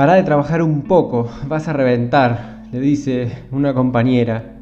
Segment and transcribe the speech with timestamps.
[0.00, 4.56] Pará de trabajar un poco, vas a reventar, le dice una compañera.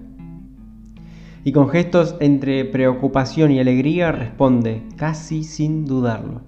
[1.45, 6.41] Y con gestos entre preocupación y alegría responde, casi sin dudarlo.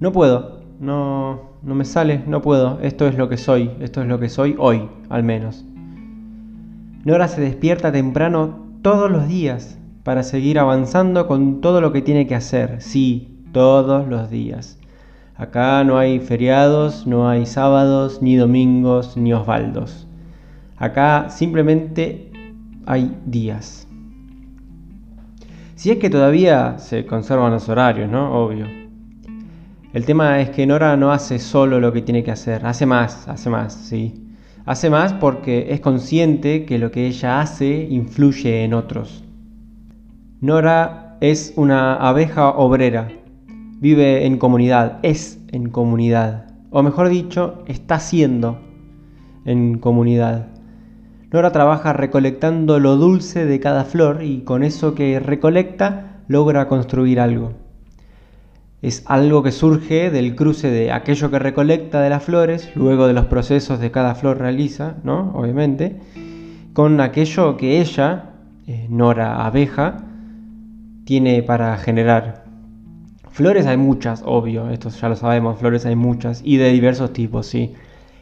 [0.00, 4.08] No puedo, no, no me sale, no puedo, esto es lo que soy, esto es
[4.08, 5.66] lo que soy hoy, al menos.
[7.04, 12.26] Nora se despierta temprano todos los días para seguir avanzando con todo lo que tiene
[12.26, 14.78] que hacer, sí, todos los días.
[15.42, 20.06] Acá no hay feriados, no hay sábados, ni domingos, ni osvaldos.
[20.76, 22.30] Acá simplemente
[22.86, 23.88] hay días.
[25.74, 28.32] Si es que todavía se conservan los horarios, ¿no?
[28.32, 28.66] Obvio.
[29.92, 33.26] El tema es que Nora no hace solo lo que tiene que hacer, hace más,
[33.26, 34.24] hace más, sí.
[34.64, 39.24] Hace más porque es consciente que lo que ella hace influye en otros.
[40.40, 43.08] Nora es una abeja obrera,
[43.82, 48.60] vive en comunidad, es en comunidad, o mejor dicho, está siendo
[49.44, 50.46] en comunidad.
[51.32, 57.18] Nora trabaja recolectando lo dulce de cada flor y con eso que recolecta logra construir
[57.18, 57.54] algo.
[58.82, 63.14] Es algo que surge del cruce de aquello que recolecta de las flores, luego de
[63.14, 65.32] los procesos que cada flor realiza, ¿no?
[65.34, 65.98] Obviamente,
[66.72, 68.30] con aquello que ella,
[68.68, 70.04] eh, Nora abeja,
[71.04, 72.41] tiene para generar.
[73.32, 77.46] Flores hay muchas, obvio, esto ya lo sabemos, flores hay muchas y de diversos tipos,
[77.46, 77.72] sí.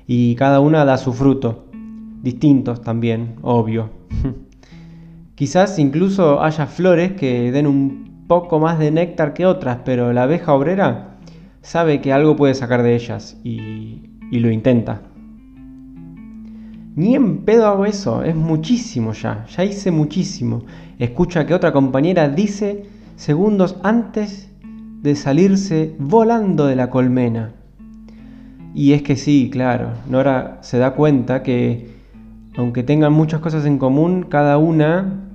[0.07, 1.65] Y cada una da su fruto,
[2.23, 3.91] distintos también, obvio.
[5.35, 10.23] Quizás incluso haya flores que den un poco más de néctar que otras, pero la
[10.23, 11.17] abeja obrera
[11.61, 15.03] sabe que algo puede sacar de ellas y, lo intenta.
[16.95, 20.63] Ni en pedo hago eso, es muchísimo ya, ya hice muchísimo.
[21.01, 22.85] Escucha que otra compañera dice
[23.17, 24.51] segundos antes
[25.03, 27.55] de salirse volando de la colmena.
[28.75, 31.91] Y es que sí, claro, Nora se da cuenta que
[32.57, 35.31] aunque tengan muchas cosas en común, cada una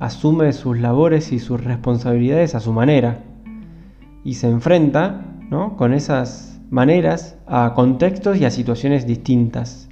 [0.00, 3.24] asume sus labores y sus responsabilidades a su manera.
[4.24, 5.76] Y se enfrenta ¿no?
[5.76, 9.88] con esas maneras a contextos y a situaciones distintas.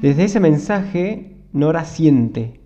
[0.00, 2.60] Desde ese mensaje, Nora siente.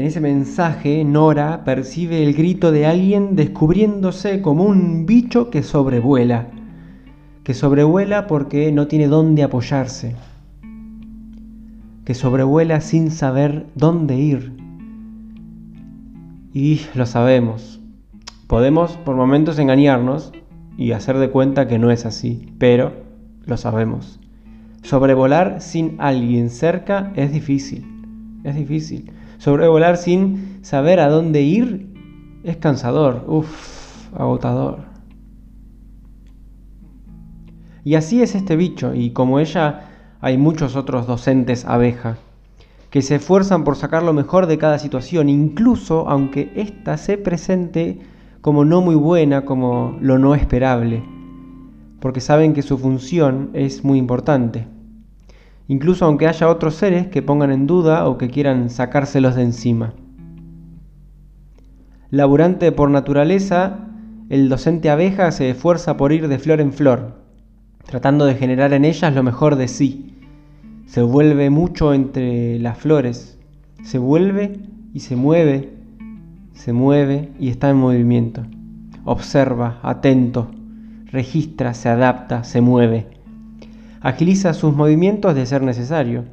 [0.00, 6.46] En ese mensaje, Nora percibe el grito de alguien descubriéndose como un bicho que sobrevuela.
[7.44, 10.16] Que sobrevuela porque no tiene dónde apoyarse.
[12.06, 14.56] Que sobrevuela sin saber dónde ir.
[16.54, 17.82] Y lo sabemos.
[18.46, 20.32] Podemos por momentos engañarnos
[20.78, 22.94] y hacer de cuenta que no es así, pero
[23.44, 24.18] lo sabemos.
[24.80, 27.84] Sobrevolar sin alguien cerca es difícil,
[28.44, 29.12] es difícil.
[29.40, 31.92] Sobrevolar sin saber a dónde ir
[32.44, 34.78] es cansador, uff, agotador.
[37.82, 39.88] Y así es este bicho, y como ella
[40.20, 42.18] hay muchos otros docentes abeja,
[42.90, 47.98] que se esfuerzan por sacar lo mejor de cada situación, incluso aunque ésta se presente
[48.40, 51.02] como no muy buena, como lo no esperable
[52.00, 54.66] porque saben que su función es muy importante.
[55.70, 59.94] Incluso aunque haya otros seres que pongan en duda o que quieran sacárselos de encima.
[62.10, 63.86] Laburante por naturaleza,
[64.30, 67.22] el docente abeja se esfuerza por ir de flor en flor,
[67.86, 70.16] tratando de generar en ellas lo mejor de sí.
[70.86, 73.38] Se vuelve mucho entre las flores,
[73.84, 74.58] se vuelve
[74.92, 75.72] y se mueve,
[76.52, 78.42] se mueve y está en movimiento.
[79.04, 80.50] Observa, atento,
[81.12, 83.19] registra, se adapta, se mueve.
[84.00, 86.24] Agiliza sus movimientos de ser necesario.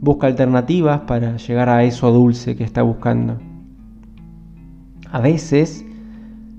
[0.00, 3.38] Busca alternativas para llegar a eso dulce que está buscando.
[5.10, 5.84] A veces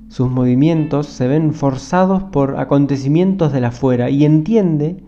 [0.09, 5.03] sus movimientos se ven forzados por acontecimientos de la afuera y entiende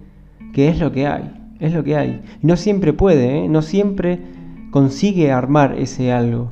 [0.54, 2.22] que es lo que hay, es lo que hay.
[2.42, 3.50] Y no siempre puede, ¿eh?
[3.50, 4.22] no siempre
[4.72, 6.50] consigue armar ese algo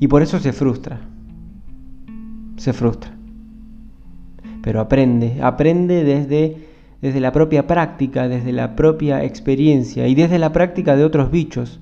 [0.00, 1.00] y por eso se frustra.
[2.56, 3.14] Se frustra
[4.64, 6.56] pero aprende, aprende desde,
[7.04, 11.78] desde la propia práctica, desde la propia experiencia y desde la práctica de otros bichos,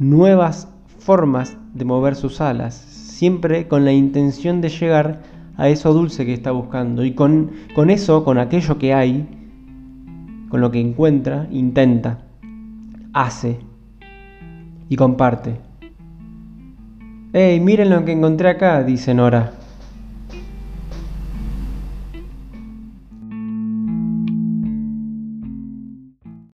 [0.00, 0.66] nuevas
[0.98, 5.20] formas de mover sus alas, siempre con la intención de llegar
[5.56, 7.52] a eso dulce que está buscando y con,
[7.90, 9.28] eso, con aquello que hay,
[10.48, 12.18] con lo que encuentra, intenta,
[13.12, 13.60] hace
[14.88, 15.58] y comparte.
[17.32, 18.82] ¡Hey, miren lo que encontré acá!
[18.82, 19.59] dice Nora.